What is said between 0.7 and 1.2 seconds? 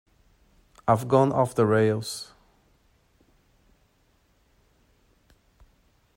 I've